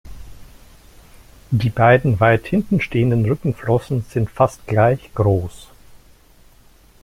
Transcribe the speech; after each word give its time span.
Die 1.51 1.69
beiden, 1.69 2.19
weit 2.19 2.47
hinten 2.47 2.81
stehenden 2.81 3.23
Rückenflossen 3.25 4.03
sind 4.09 4.31
fast 4.31 4.65
gleich 4.65 5.13
groß. 5.13 5.69